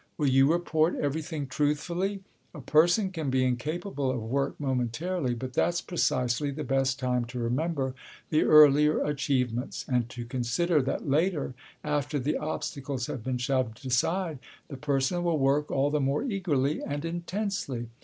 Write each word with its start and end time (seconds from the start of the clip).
Will 0.17 0.25
you 0.29 0.51
report 0.51 0.95
everything 0.95 1.45
truthfully? 1.45 2.23
A 2.55 2.59
person 2.59 3.11
can 3.11 3.29
be 3.29 3.43
incapable 3.45 4.09
of 4.09 4.19
work 4.23 4.59
momentarily, 4.59 5.35
but 5.35 5.53
that's 5.53 5.79
precisely 5.79 6.49
the 6.49 6.63
best 6.63 6.97
time 6.97 7.23
to 7.25 7.37
remember 7.37 7.93
the 8.31 8.41
earlier 8.41 9.05
achievements 9.05 9.85
and 9.87 10.09
to 10.09 10.25
consider 10.25 10.81
that 10.81 11.07
later, 11.07 11.53
after 11.83 12.17
the 12.17 12.35
obstacles 12.37 13.05
have 13.05 13.23
been 13.23 13.37
shoved 13.37 13.85
aside, 13.85 14.39
the 14.69 14.75
person 14.77 15.23
will 15.23 15.37
work 15.37 15.69
all 15.69 15.91
the 15.91 16.01
more 16.01 16.23
eagerly 16.23 16.81
and 16.81 17.05
intensely. 17.05 17.89